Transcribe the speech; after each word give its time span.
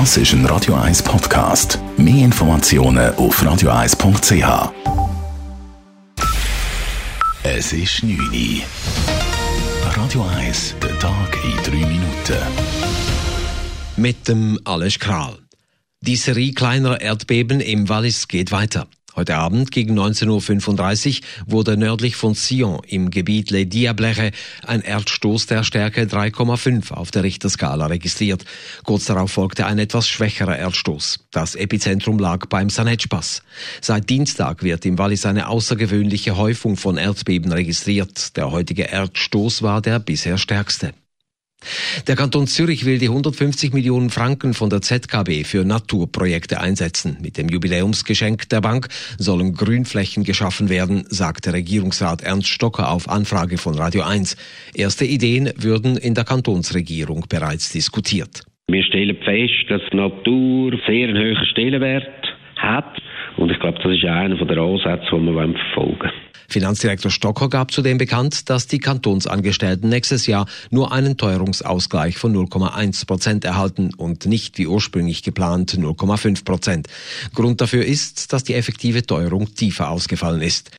Das 0.00 0.16
ist 0.16 0.32
ein 0.32 0.44
Radio 0.46 0.74
1 0.74 1.04
Podcast. 1.04 1.78
Mehr 1.96 2.24
Informationen 2.24 3.14
auf 3.14 3.40
radio1.ch. 3.40 4.72
Es 7.44 7.72
ist 7.72 8.02
9 8.02 8.18
Uhr. 8.18 8.62
Radio 9.96 10.26
1, 10.36 10.74
der 10.82 10.98
Tag 10.98 11.38
in 11.44 11.56
3 11.62 11.86
Minuten. 11.86 12.42
Mit 13.96 14.26
dem 14.26 14.58
Alles 14.64 14.98
Kral. 14.98 15.38
Die 16.00 16.16
Serie 16.16 16.52
kleinerer 16.54 17.00
Erdbeben 17.00 17.60
im 17.60 17.88
Wallis 17.88 18.26
geht 18.26 18.50
weiter. 18.50 18.88
Heute 19.16 19.36
Abend 19.36 19.70
gegen 19.70 19.96
19.35 19.96 21.20
Uhr 21.20 21.22
wurde 21.46 21.76
nördlich 21.76 22.16
von 22.16 22.34
Sion 22.34 22.80
im 22.88 23.10
Gebiet 23.10 23.50
Les 23.50 23.68
Diablere 23.68 24.32
ein 24.66 24.80
Erdstoß 24.80 25.46
der 25.46 25.62
Stärke 25.62 26.02
3,5 26.02 26.90
auf 26.90 27.12
der 27.12 27.22
Richterskala 27.22 27.86
registriert. 27.86 28.44
Kurz 28.82 29.04
darauf 29.04 29.30
folgte 29.30 29.66
ein 29.66 29.78
etwas 29.78 30.08
schwächerer 30.08 30.58
Erdstoß. 30.58 31.20
Das 31.30 31.54
Epizentrum 31.54 32.18
lag 32.18 32.46
beim 32.46 32.70
Sanetschpass. 32.70 33.42
Seit 33.80 34.10
Dienstag 34.10 34.64
wird 34.64 34.84
im 34.84 34.98
Wallis 34.98 35.26
eine 35.26 35.48
außergewöhnliche 35.48 36.36
Häufung 36.36 36.76
von 36.76 36.96
Erdbeben 36.96 37.52
registriert. 37.52 38.36
Der 38.36 38.50
heutige 38.50 38.84
Erdstoß 38.84 39.62
war 39.62 39.80
der 39.80 40.00
bisher 40.00 40.38
stärkste. 40.38 40.92
Der 42.06 42.16
Kanton 42.16 42.46
Zürich 42.46 42.84
will 42.84 42.98
die 42.98 43.08
150 43.08 43.72
Millionen 43.72 44.10
Franken 44.10 44.54
von 44.54 44.70
der 44.70 44.82
ZKB 44.82 45.44
für 45.44 45.64
Naturprojekte 45.64 46.60
einsetzen. 46.60 47.18
Mit 47.22 47.38
dem 47.38 47.48
Jubiläumsgeschenk 47.48 48.48
der 48.48 48.60
Bank 48.60 48.88
sollen 49.18 49.54
Grünflächen 49.54 50.24
geschaffen 50.24 50.68
werden, 50.68 51.04
sagte 51.08 51.52
Regierungsrat 51.52 52.22
Ernst 52.22 52.48
Stocker 52.48 52.90
auf 52.90 53.08
Anfrage 53.08 53.58
von 53.58 53.74
Radio 53.74 54.02
1. 54.02 54.36
Erste 54.74 55.04
Ideen 55.04 55.52
würden 55.56 55.96
in 55.96 56.14
der 56.14 56.24
Kantonsregierung 56.24 57.26
bereits 57.28 57.72
diskutiert. 57.72 58.42
Wir 58.68 58.82
stellen 58.82 59.16
fest, 59.24 59.64
dass 59.68 59.82
Natur 59.92 60.72
sehr 60.86 61.08
einen 61.08 61.16
hohen 61.16 61.46
Stellenwert 61.52 62.04
hat. 62.56 63.00
Und 63.36 63.50
ich 63.50 63.58
glaube, 63.60 63.78
das 63.82 63.92
ist 63.92 64.04
einer 64.04 64.36
der 64.36 64.58
Ansätze, 64.58 65.10
die 65.12 65.26
wir 65.26 65.54
verfolgen 65.72 65.98
wollen. 66.00 66.23
Finanzdirektor 66.48 67.10
Stocker 67.10 67.48
gab 67.48 67.70
zudem 67.70 67.98
bekannt, 67.98 68.50
dass 68.50 68.66
die 68.66 68.78
Kantonsangestellten 68.78 69.88
nächstes 69.88 70.26
Jahr 70.26 70.46
nur 70.70 70.92
einen 70.92 71.16
Teuerungsausgleich 71.16 72.18
von 72.18 72.34
0,1 72.34 73.06
Prozent 73.06 73.44
erhalten 73.44 73.92
und 73.94 74.26
nicht 74.26 74.58
wie 74.58 74.66
ursprünglich 74.66 75.22
geplant 75.22 75.74
0,5 75.74 76.44
Prozent. 76.44 76.88
Grund 77.34 77.60
dafür 77.60 77.84
ist, 77.84 78.32
dass 78.32 78.44
die 78.44 78.54
effektive 78.54 79.04
Teuerung 79.04 79.54
tiefer 79.54 79.90
ausgefallen 79.90 80.42
ist. 80.42 80.70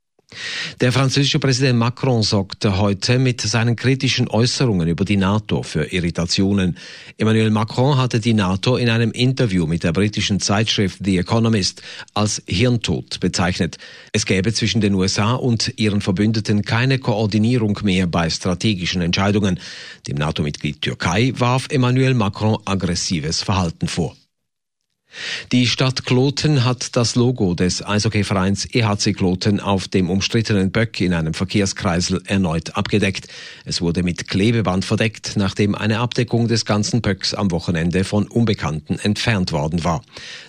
Der 0.82 0.92
französische 0.92 1.40
Präsident 1.40 1.80
Macron 1.80 2.24
sorgte 2.24 2.78
heute 2.78 3.20
mit 3.20 3.42
seinen 3.42 3.76
kritischen 3.76 4.28
Äußerungen 4.28 4.88
über 4.88 5.06
die 5.06 5.18
NATO 5.18 5.64
für 5.64 5.92
Irritationen. 5.92 6.78
Emmanuel 7.18 7.50
Macron 7.50 7.98
hatte 7.98 8.20
die 8.20 8.34
NATO 8.34 8.78
in 8.78 8.90
einem 8.90 9.12
Interview 9.12 9.66
mit 9.68 9.84
der 9.84 9.94
britischen 9.94 10.40
Zeitschrift 10.40 11.00
The 11.04 11.18
Economist 11.18 11.82
als 12.14 12.42
Hirntod 12.48 13.20
bezeichnet. 13.20 13.78
Es 14.12 14.26
gäbe 14.26 14.54
zwischen 14.54 14.82
den 14.82 14.94
USA 14.94 15.34
und 15.34 15.74
ihren 15.78 16.02
Verbündeten 16.02 16.64
keine 16.64 17.00
Koordinierung 17.00 17.80
mehr 17.84 18.08
bei 18.08 18.30
strategischen 18.30 19.02
Entscheidungen. 19.02 19.60
Dem 20.08 20.18
NATO-Mitglied 20.18 20.82
Türkei 20.82 21.34
warf 21.38 21.68
Emmanuel 21.70 22.14
Macron 22.14 22.58
aggressives 22.66 23.42
Verhalten 23.42 23.88
vor. 23.88 24.16
Die 25.52 25.68
Stadt 25.68 26.06
Kloten 26.06 26.64
hat 26.64 26.96
das 26.96 27.16
Logo 27.16 27.54
des 27.54 27.86
Eishockeyvereins 27.86 28.66
EHC 28.66 29.14
Kloten 29.14 29.60
auf 29.60 29.88
dem 29.88 30.10
umstrittenen 30.10 30.72
Böck 30.72 31.00
in 31.02 31.14
einem 31.14 31.34
Verkehrskreisel 31.34 32.22
erneut 32.26 32.76
abgedeckt. 32.76 33.28
Es 33.66 33.82
wurde 33.82 34.04
mit 34.04 34.28
Klebeband 34.28 34.86
verdeckt, 34.86 35.34
nachdem 35.36 35.76
eine 35.76 36.00
Abdeckung 36.00 36.48
des 36.48 36.66
ganzen 36.66 37.02
Böcks 37.02 37.34
am 37.34 37.52
Wochenende 37.52 38.04
von 38.04 38.28
Unbekannten 38.28 39.00
entfernt 39.00 39.52
worden 39.52 39.84
war. 39.84 40.02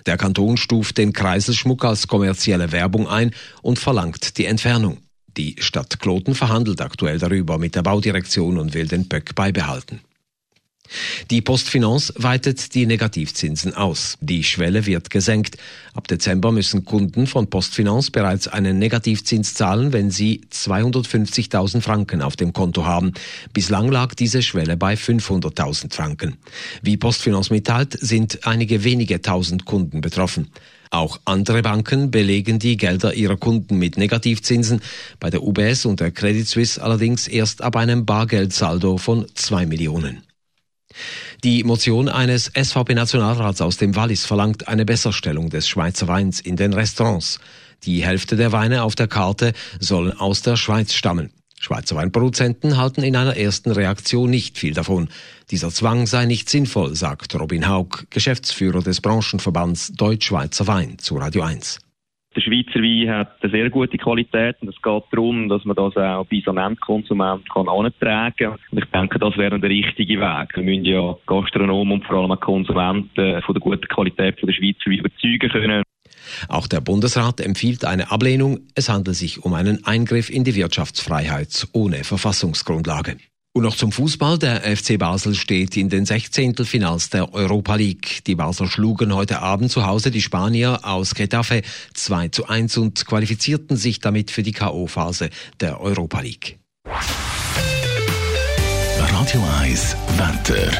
Der 0.05 0.17
Kanton 0.17 0.57
stuft 0.57 0.97
den 0.97 1.13
Kreiselschmuck 1.13 1.85
als 1.85 2.07
kommerzielle 2.07 2.71
Werbung 2.71 3.07
ein 3.07 3.31
und 3.61 3.79
verlangt 3.79 4.37
die 4.37 4.45
Entfernung. 4.45 4.99
Die 5.37 5.55
Stadt 5.59 5.99
Kloten 5.99 6.33
verhandelt 6.33 6.81
aktuell 6.81 7.19
darüber 7.19 7.59
mit 7.59 7.75
der 7.75 7.83
Baudirektion 7.83 8.57
und 8.57 8.73
will 8.73 8.87
den 8.87 9.07
Böck 9.07 9.35
beibehalten. 9.35 10.01
Die 11.31 11.41
Postfinance 11.41 12.13
weitet 12.17 12.73
die 12.73 12.85
Negativzinsen 12.85 13.73
aus. 13.73 14.17
Die 14.21 14.43
Schwelle 14.43 14.85
wird 14.85 15.09
gesenkt. 15.09 15.57
Ab 15.93 16.07
Dezember 16.07 16.51
müssen 16.51 16.85
Kunden 16.85 17.27
von 17.27 17.49
Postfinance 17.49 18.11
bereits 18.11 18.47
einen 18.47 18.79
Negativzins 18.79 19.53
zahlen, 19.53 19.93
wenn 19.93 20.11
sie 20.11 20.41
250.000 20.51 21.81
Franken 21.81 22.21
auf 22.21 22.35
dem 22.35 22.53
Konto 22.53 22.85
haben. 22.85 23.13
Bislang 23.53 23.91
lag 23.91 24.13
diese 24.13 24.41
Schwelle 24.41 24.77
bei 24.77 24.93
500.000 24.93 25.93
Franken. 25.93 26.37
Wie 26.81 26.97
Postfinance 26.97 27.51
mitteilt, 27.51 27.97
sind 27.99 28.45
einige 28.45 28.83
wenige 28.83 29.21
tausend 29.21 29.65
Kunden 29.65 30.01
betroffen. 30.01 30.49
Auch 30.89 31.19
andere 31.25 31.61
Banken 31.61 32.11
belegen 32.11 32.59
die 32.59 32.77
Gelder 32.77 33.13
ihrer 33.13 33.37
Kunden 33.37 33.77
mit 33.77 33.97
Negativzinsen, 33.97 34.81
bei 35.19 35.29
der 35.29 35.43
UBS 35.43 35.85
und 35.85 35.99
der 35.99 36.11
Credit 36.11 36.47
Suisse 36.47 36.81
allerdings 36.81 37.27
erst 37.27 37.61
ab 37.61 37.75
einem 37.75 38.05
Bargeldsaldo 38.05 38.97
von 38.97 39.25
zwei 39.33 39.65
Millionen. 39.65 40.26
Die 41.43 41.63
Motion 41.63 42.09
eines 42.09 42.51
SVP-Nationalrats 42.55 43.61
aus 43.61 43.77
dem 43.77 43.95
Wallis 43.95 44.25
verlangt 44.25 44.67
eine 44.67 44.85
Besserstellung 44.85 45.49
des 45.49 45.67
Schweizer 45.67 46.07
Weins 46.07 46.39
in 46.39 46.55
den 46.55 46.73
Restaurants. 46.73 47.39
Die 47.83 48.03
Hälfte 48.03 48.35
der 48.35 48.51
Weine 48.51 48.83
auf 48.83 48.95
der 48.95 49.07
Karte 49.07 49.53
sollen 49.79 50.11
aus 50.17 50.41
der 50.41 50.55
Schweiz 50.55 50.93
stammen. 50.93 51.31
Schweizer 51.59 51.95
Weinproduzenten 51.95 52.77
halten 52.77 53.01
in 53.03 53.15
einer 53.15 53.35
ersten 53.35 53.71
Reaktion 53.71 54.29
nicht 54.29 54.57
viel 54.57 54.73
davon. 54.73 55.09
Dieser 55.49 55.71
Zwang 55.71 56.05
sei 56.05 56.25
nicht 56.25 56.49
sinnvoll, 56.49 56.95
sagt 56.95 57.33
Robin 57.35 57.67
Haug, 57.67 58.05
Geschäftsführer 58.09 58.81
des 58.81 59.01
Branchenverbands 59.01 59.93
Deutsch-Schweizer 59.93 60.67
Wein 60.67 60.99
zu 60.99 61.17
Radio 61.17 61.41
1. 61.41 61.79
Der 62.37 62.43
Schweizer 62.43 62.81
Wein 62.81 63.09
hat 63.09 63.41
eine 63.41 63.51
sehr 63.51 63.67
gute 63.71 63.97
Qualität 63.97 64.57
und 64.61 64.67
es 64.67 64.79
geht 64.79 65.03
darum, 65.11 65.49
dass 65.49 65.65
man 65.65 65.75
das 65.75 65.97
auch 65.97 66.23
bei 66.27 66.39
so 66.45 66.51
einem 66.51 66.73
Endkonsument 66.73 67.49
kann 67.49 67.67
antragen 67.67 68.35
kann. 68.37 68.59
Und 68.69 68.77
ich 68.77 68.85
denke, 68.91 69.17
das 69.17 69.35
wäre 69.37 69.59
der 69.59 69.69
richtige 69.71 70.19
Weg. 70.19 70.55
Wir 70.55 70.61
müssen 70.61 70.85
ja 70.85 71.17
Gastronomen 71.25 71.93
und 71.93 72.05
vor 72.05 72.17
allem 72.17 72.31
auch 72.31 72.39
Konsumenten 72.39 73.41
von 73.41 73.53
der 73.55 73.59
guten 73.59 73.87
Qualität 73.87 74.37
der 74.39 74.53
Schweizer 74.53 74.85
Wein 74.85 74.99
überzeugen 74.99 75.49
können. 75.49 75.83
Auch 76.47 76.67
der 76.67 76.81
Bundesrat 76.81 77.41
empfiehlt 77.41 77.83
eine 77.85 78.11
Ablehnung. 78.11 78.59
Es 78.75 78.87
handelt 78.87 79.15
sich 79.15 79.43
um 79.43 79.55
einen 79.55 79.83
Eingriff 79.85 80.29
in 80.29 80.43
die 80.43 80.53
Wirtschaftsfreiheit 80.53 81.67
ohne 81.73 82.03
Verfassungsgrundlage. 82.03 83.17
Und 83.57 83.63
noch 83.63 83.75
zum 83.75 83.91
Fußball. 83.91 84.37
Der 84.37 84.61
FC 84.77 84.99
Basel 84.99 85.33
steht 85.33 85.77
in 85.77 85.89
den 85.89 86.05
Sechzehntelfinals 86.05 87.09
der 87.09 87.33
Europa 87.33 87.73
League. 87.73 88.23
Die 88.27 88.35
Basler 88.35 88.67
schlugen 88.67 89.15
heute 89.15 89.41
Abend 89.41 89.71
zu 89.71 89.87
Hause 89.87 90.11
die 90.11 90.21
Spanier 90.21 90.81
aus 90.83 91.15
Getafe 91.15 91.63
2 91.95 92.27
zu 92.27 92.47
1 92.47 92.77
und 92.77 93.07
qualifizierten 93.07 93.75
sich 93.75 93.99
damit 93.99 94.29
für 94.29 94.43
die 94.43 94.51
K.O.-Phase 94.51 95.31
der 95.59 95.81
Europa 95.81 96.19
League. 96.19 96.59
Radio 98.99 99.43
1 99.59 99.95
Wetter. 100.17 100.71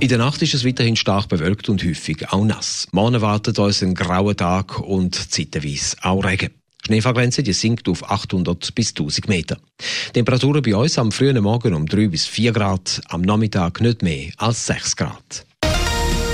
In 0.00 0.08
der 0.08 0.18
Nacht 0.18 0.42
ist 0.42 0.54
es 0.54 0.66
weiterhin 0.66 0.96
stark 0.96 1.28
bewölkt 1.28 1.68
und 1.68 1.84
häufig 1.84 2.32
auch 2.32 2.44
nass. 2.44 2.88
Morgen 2.90 3.20
wartet 3.20 3.60
uns 3.60 3.80
ein 3.80 3.94
grauer 3.94 4.36
Tag 4.36 4.80
und 4.80 5.14
zeitweise 5.14 5.96
auch 6.02 6.24
Regen. 6.24 6.50
Schneefallgrenze 6.86 7.42
die 7.42 7.54
sinkt 7.54 7.88
auf 7.88 8.10
800 8.10 8.74
bis 8.74 8.90
1000 8.90 9.28
Meter. 9.28 9.56
Temperaturen 10.12 10.62
bei 10.62 10.76
uns 10.76 10.98
am 10.98 11.12
frühen 11.12 11.42
Morgen 11.42 11.74
um 11.74 11.86
3 11.86 12.08
bis 12.08 12.26
4 12.26 12.52
Grad, 12.52 13.00
am 13.08 13.22
Nachmittag 13.22 13.80
nicht 13.80 14.02
mehr 14.02 14.30
als 14.36 14.66
6 14.66 14.96
Grad. 14.96 15.46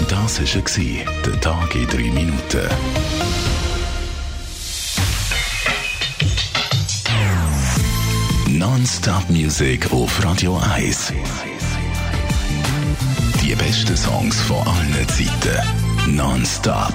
Das 0.08 0.40
war 0.40 1.04
der 1.24 1.40
Tag 1.40 1.74
in 1.76 1.86
3 1.86 1.96
Minuten. 2.10 2.68
Non-Stop 8.48 9.30
Music 9.30 9.90
auf 9.92 10.24
Radio 10.24 10.60
1. 10.74 11.12
Die 13.42 13.54
besten 13.54 13.96
Songs 13.96 14.40
von 14.40 14.66
allen 14.66 15.08
Zeiten. 15.08 16.16
Non-Stop. 16.16 16.94